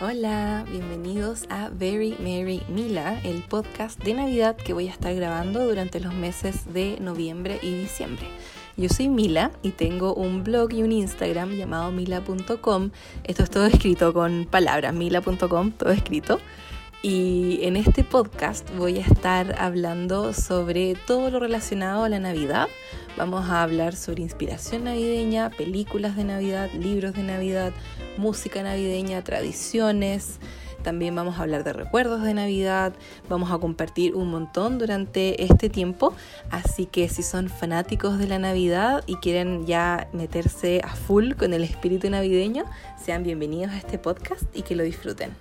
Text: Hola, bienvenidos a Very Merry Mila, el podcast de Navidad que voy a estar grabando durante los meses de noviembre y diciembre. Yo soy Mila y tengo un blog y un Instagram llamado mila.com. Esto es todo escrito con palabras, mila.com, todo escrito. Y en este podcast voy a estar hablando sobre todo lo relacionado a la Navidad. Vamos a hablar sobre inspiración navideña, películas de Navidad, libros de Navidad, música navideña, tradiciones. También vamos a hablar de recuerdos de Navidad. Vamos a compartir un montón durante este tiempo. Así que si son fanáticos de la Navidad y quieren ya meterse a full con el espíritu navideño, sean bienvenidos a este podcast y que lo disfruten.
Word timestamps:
Hola, 0.00 0.64
bienvenidos 0.68 1.44
a 1.50 1.68
Very 1.68 2.16
Merry 2.18 2.64
Mila, 2.68 3.20
el 3.22 3.42
podcast 3.42 4.02
de 4.02 4.14
Navidad 4.14 4.56
que 4.56 4.72
voy 4.72 4.88
a 4.88 4.90
estar 4.90 5.14
grabando 5.14 5.64
durante 5.64 6.00
los 6.00 6.12
meses 6.12 6.74
de 6.74 6.98
noviembre 7.00 7.60
y 7.62 7.72
diciembre. 7.74 8.26
Yo 8.76 8.88
soy 8.88 9.08
Mila 9.08 9.52
y 9.62 9.70
tengo 9.70 10.12
un 10.12 10.42
blog 10.42 10.72
y 10.72 10.82
un 10.82 10.90
Instagram 10.90 11.52
llamado 11.52 11.92
mila.com. 11.92 12.90
Esto 13.22 13.44
es 13.44 13.50
todo 13.50 13.66
escrito 13.66 14.12
con 14.12 14.48
palabras, 14.50 14.92
mila.com, 14.94 15.70
todo 15.70 15.90
escrito. 15.92 16.40
Y 17.04 17.58
en 17.60 17.76
este 17.76 18.02
podcast 18.02 18.66
voy 18.78 18.96
a 18.96 19.02
estar 19.02 19.60
hablando 19.60 20.32
sobre 20.32 20.94
todo 21.06 21.28
lo 21.28 21.38
relacionado 21.38 22.04
a 22.04 22.08
la 22.08 22.18
Navidad. 22.18 22.66
Vamos 23.18 23.50
a 23.50 23.62
hablar 23.62 23.94
sobre 23.94 24.22
inspiración 24.22 24.84
navideña, 24.84 25.50
películas 25.50 26.16
de 26.16 26.24
Navidad, 26.24 26.70
libros 26.72 27.12
de 27.12 27.22
Navidad, 27.22 27.74
música 28.16 28.62
navideña, 28.62 29.22
tradiciones. 29.22 30.38
También 30.82 31.14
vamos 31.14 31.38
a 31.38 31.42
hablar 31.42 31.62
de 31.62 31.74
recuerdos 31.74 32.22
de 32.22 32.32
Navidad. 32.32 32.94
Vamos 33.28 33.52
a 33.52 33.58
compartir 33.58 34.14
un 34.14 34.30
montón 34.30 34.78
durante 34.78 35.44
este 35.44 35.68
tiempo. 35.68 36.14
Así 36.50 36.86
que 36.86 37.10
si 37.10 37.22
son 37.22 37.50
fanáticos 37.50 38.18
de 38.18 38.28
la 38.28 38.38
Navidad 38.38 39.04
y 39.06 39.16
quieren 39.16 39.66
ya 39.66 40.08
meterse 40.14 40.80
a 40.82 40.88
full 40.88 41.34
con 41.34 41.52
el 41.52 41.64
espíritu 41.64 42.08
navideño, 42.08 42.64
sean 42.96 43.24
bienvenidos 43.24 43.72
a 43.72 43.76
este 43.76 43.98
podcast 43.98 44.44
y 44.56 44.62
que 44.62 44.74
lo 44.74 44.84
disfruten. 44.84 45.36